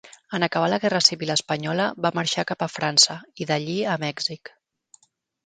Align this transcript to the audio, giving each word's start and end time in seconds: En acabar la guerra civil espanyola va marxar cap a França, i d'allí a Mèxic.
En 0.35 0.43
acabar 0.45 0.69
la 0.73 0.77
guerra 0.85 1.01
civil 1.07 1.33
espanyola 1.33 1.85
va 2.07 2.11
marxar 2.21 2.47
cap 2.53 2.65
a 2.67 2.69
França, 2.79 3.19
i 3.45 3.49
d'allí 3.53 3.77
a 3.93 4.01
Mèxic. 4.07 4.53